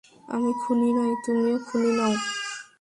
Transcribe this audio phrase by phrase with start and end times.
[0.29, 2.13] আমি খুনী নই, তুমিও খুনী নও।